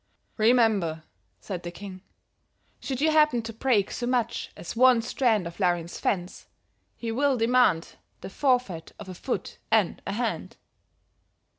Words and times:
"'Remember,' 0.37 1.03
said 1.39 1.61
the 1.61 1.69
king, 1.69 2.01
'should 2.79 3.01
you 3.01 3.11
happen 3.11 3.43
to 3.43 3.53
break 3.53 3.91
so 3.91 4.07
much 4.07 4.49
as 4.57 4.75
one 4.75 4.99
strand 5.03 5.45
of 5.45 5.59
Laurin's 5.59 5.99
fence, 5.99 6.47
he 6.97 7.11
will 7.11 7.37
demand 7.37 7.97
the 8.21 8.29
forfeit 8.31 8.93
of 8.97 9.09
a 9.09 9.13
foot 9.13 9.59
and 9.71 10.01
a 10.07 10.13
hand.' 10.13 10.57